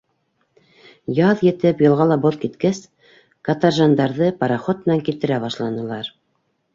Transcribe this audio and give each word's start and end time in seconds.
Яҙ 1.17 1.41
етеп, 1.47 1.83
йылғала 1.85 2.15
боҙ 2.23 2.37
киткәс, 2.45 2.79
каторжандарҙы 3.49 4.31
пароход 4.41 4.81
менән 4.89 5.05
килтерә 5.11 5.39
башланылар. 5.45 6.11